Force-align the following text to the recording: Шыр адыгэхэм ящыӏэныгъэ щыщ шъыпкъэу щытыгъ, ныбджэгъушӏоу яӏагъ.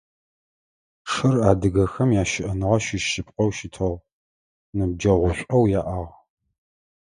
Шыр 1.11 1.35
адыгэхэм 1.49 2.09
ящыӏэныгъэ 2.21 2.77
щыщ 2.85 3.03
шъыпкъэу 3.11 3.49
щытыгъ, 3.57 3.97
ныбджэгъушӏоу 4.77 5.63
яӏагъ. 5.79 6.09